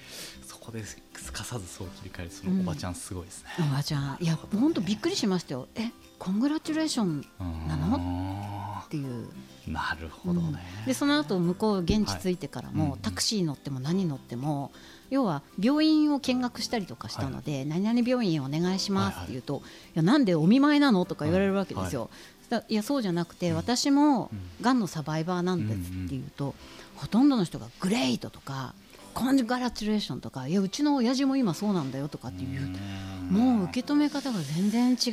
[0.46, 0.98] そこです
[1.32, 4.18] かさずそう切り替えるそのおばちゃんすごいですね、おばちゃん。
[4.20, 5.66] いや本当びっくりしましたよ。
[5.74, 7.26] えコングラチュレーション
[7.68, 7.98] なの？
[7.98, 9.28] のっていう
[9.68, 10.48] なるほどね、
[10.80, 12.92] うんでその後向こう現地着いてからも、はい。
[12.94, 14.72] うんタクシー乗っても何乗っても
[15.10, 19.62] 要は病院を見学したりとかしたので、何々病院お願いしますって言うと、
[19.94, 22.08] いやなんでお見舞いなのとか言われるわけですよ。
[22.40, 24.30] そしたらいやそうじゃなくて、私も
[24.62, 26.54] がんのサバイバーなんですって言うと、
[26.96, 28.74] ほとんどの人がグレートとか
[29.12, 32.62] コングラチュレーションとかいやうちの親父も今そうなんだよとかっていう。
[32.62, 33.28] うん。
[33.28, 35.10] もう受け止め方が全然違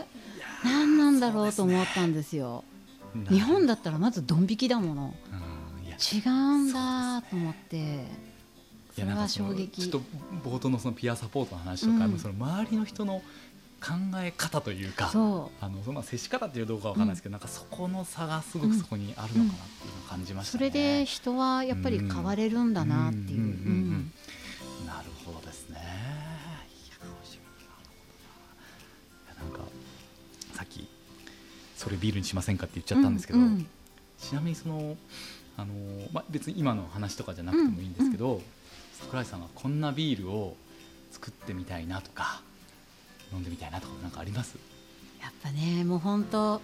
[0.00, 0.04] う。
[0.64, 2.64] 何なんだろうと思ったんですよ。
[3.14, 5.14] 日本だったらまずドン引きだもの。
[5.32, 5.42] うん。
[5.92, 8.06] 違うんだと思って。
[8.94, 9.82] それは衝撃。
[9.82, 10.02] ちょっ
[10.42, 12.18] と冒頭のそのピアサポートの話とか、うん。
[12.18, 13.22] その周りの人の
[13.80, 20.70] 考え方というかそあのその接し方っていうどうかわかんないですけど、なんかそこの差がすごくそこにあるのかなっていうのを感じまうしたね。
[20.70, 23.40] それで人はやっぱり変われるんだなっていう。
[23.40, 23.44] うん。
[23.44, 23.48] うん。
[23.48, 23.50] うん。
[23.50, 24.12] うん。
[24.80, 24.86] うん。
[24.86, 25.80] なるほどですね。
[31.82, 33.66] それビールにしませんかって言っちゃったんですけど、うんうん
[34.18, 34.96] ちなみにその
[35.56, 35.74] あの
[36.12, 38.40] まあ別に今の話とかじゃなくてもいいんですけど、
[39.00, 40.54] 桜井さんがこんなビールを
[41.10, 42.40] 作ってみたいなとか
[43.32, 44.56] 飲んでみたいなとかなんかあります？
[45.20, 46.60] やっぱねもう本当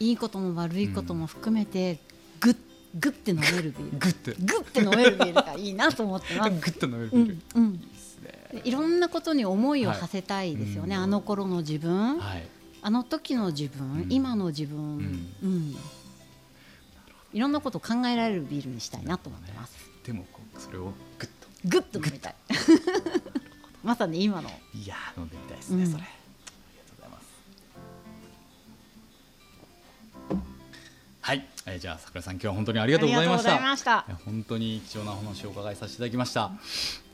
[0.00, 1.98] いいことも悪いことも含めて
[2.40, 2.56] グッ
[2.98, 6.50] グッて飲めるビールグッとグッて飲めるビールがいいなと思ってます。
[6.50, 7.34] グッと飲めるビうール。
[7.34, 7.80] んうんいい
[8.24, 8.62] ね。
[8.64, 12.48] いろんなことに思いを馳せたいですよね、はいあの頃の自分、はい。
[12.86, 14.12] あの時の自分、うん。
[14.12, 15.34] 今の自分、ん。
[15.42, 15.76] うん。
[17.32, 19.76] いろんなことを考えられるビールにしたいなと思ってます。
[20.04, 20.24] でも
[20.56, 21.48] それをグッと。
[21.64, 22.34] グッと飲みたい。
[23.82, 24.48] まさに今の。
[24.72, 25.90] いやー飲んでみたいですね、うん。
[25.90, 26.04] それ。
[26.04, 27.26] ありがとうございます。
[31.22, 33.50] はい、えーじゃあ桜井さん今日は本当にありがとうございました。
[33.50, 33.90] ありがとうございました。
[33.90, 36.52] いや本当に貴重なお話をお伺いさせていただきました、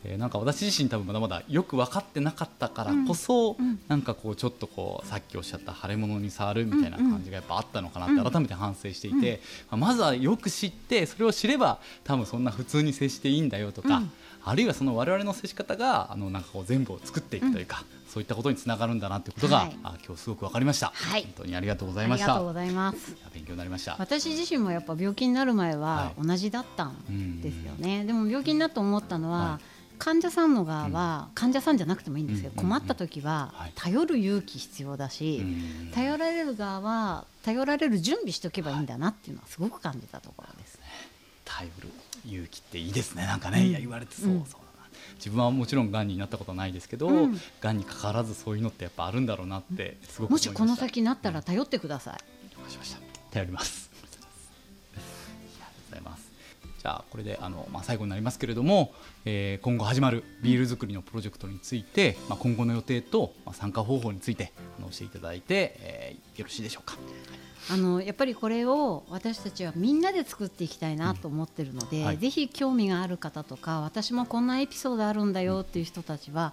[0.05, 3.67] えーなんか私自身多分まだまだよく分かってなかったからこそ、うん。
[3.67, 14.13] うんなんかこうちょっとこうさっきおっしゃった腫れ物に触るみたいな感じがやっぱあったのかなって改めて反省していて、まあまずはよく知ってそれを知れば多分そんな普通に接していいんだよとか、うん。
[14.45, 19.77] あるいはその我々の接し方があのなんかこう全部を作っていくというか、そういったことにつながるんだなということが、はい。
[19.83, 21.23] あ今日すごく分かりました、はい。
[21.23, 22.27] 本当にありがとうござあいました。
[22.27, 23.17] りがとうございます。
[23.35, 23.97] 勉強になりました。
[23.99, 28.05] 私自身もやっぱ病気になる前はは同じだったんうんですよね。
[28.05, 29.61] でも病気になって思ったのは、は
[30.05, 33.73] 患者さんの側は、患者さんじゃなくてもいいんですけど、うん困った時ははい。
[33.77, 35.91] 頼る勇気必要だし、うん。
[35.93, 40.81] 頼られる側は頼られる準備しておけばいいんだなっていうのはすごく感じたところです。
[41.45, 41.89] 頼る
[42.27, 43.27] 勇気っていいですね。
[43.27, 43.67] なんかね、うん。
[43.69, 44.45] いや言われてそう、うん。
[44.45, 44.61] そう
[45.19, 47.41] 自分はもちろんがんになったことはないですけど、うん。
[47.61, 50.53] がんにかかわらずそういうのってやっぱあるんだろうなってすごくもした。
[50.53, 52.15] この先になったら頼ってください。
[52.57, 52.99] 了解しました。
[53.31, 53.92] 頼ります
[56.83, 58.93] じゃあこれであの、まあ、最後になりますけれども、
[59.25, 66.97] えー今後始まるビール作りのプロジェクトについて、まあ、今後の予定と、まあ、参加方法についてあの教えていただいて、えーよろしいでしょうか。
[67.71, 72.19] あのやっぱりこれを私たちはみんなで作っていきたいなと思ってるので、うんはい。
[72.19, 76.53] ぜひ興味がある方とか私もこんなエピソードあるんだよっていう人たちは、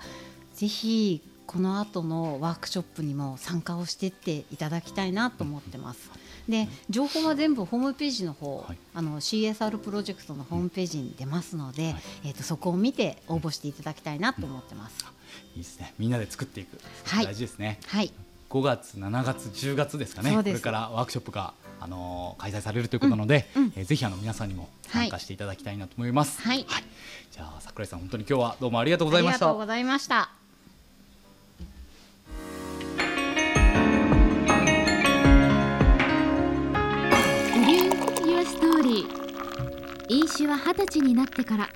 [0.54, 6.12] ぜひこの後のワークショップにも参加をしていっていただきたいなと思ってます。
[6.50, 8.78] で情報は全部ホームページの方、はい。
[8.93, 11.95] あの CSR プロジェクトのホームページに出ますので、はい。
[12.26, 15.06] えー、とそこを見て応募していただきたいなと思ってます。
[15.56, 15.93] いいですね。
[16.00, 17.26] みんなで作っていく、はい。
[17.26, 17.80] 大事ですね。
[17.88, 18.12] はい、
[18.50, 20.30] 5月7月10月ですかね。
[20.30, 20.58] こそうです。
[20.58, 23.74] れからワークショップが、あのー開催されるということなので、うんうん。
[23.76, 26.66] えーぜひあの皆さんにも参加していただきたいなと思います、はい。
[27.32, 29.45] じゃあ桜井さん本当に今日はどうもありがとうございました。
[29.45, 30.39] ありがとうございました。
[40.10, 41.70] 飲酒は二十歳になってから。